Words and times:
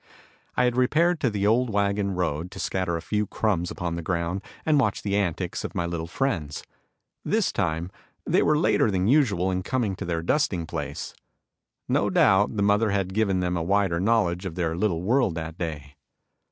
I 0.57 0.63
had 0.63 0.75
repaired 0.75 1.19
to 1.19 1.29
the 1.29 1.45
old 1.45 1.69
wagon 1.69 2.15
road, 2.15 2.49
to 2.49 2.59
scatter 2.59 2.97
a 2.97 3.03
few 3.03 3.27
crumbs 3.27 3.69
upon 3.69 3.93
the 3.93 4.01
ground 4.01 4.41
and 4.65 4.79
watch 4.79 5.03
the 5.03 5.15
antics 5.15 5.63
of 5.63 5.75
my 5.75 5.85
little 5.85 6.07
friends. 6.07 6.63
This 7.23 7.51
time 7.51 7.91
they 8.25 8.41
were 8.41 8.57
later 8.57 8.89
than 8.89 9.07
usual 9.07 9.51
in 9.51 9.61
coming 9.61 9.95
to 9.97 10.05
their 10.05 10.23
dusting 10.23 10.65
place. 10.65 11.13
No 11.87 12.09
doubt, 12.09 12.57
the 12.57 12.63
mother 12.63 12.89
had 12.89 13.13
given 13.13 13.41
them 13.41 13.55
a 13.55 13.61
wider 13.61 13.99
knowledge 13.99 14.43
of 14.47 14.55
their 14.55 14.75
little 14.75 15.03
world 15.03 15.35
that 15.35 15.59
day. 15.59 15.95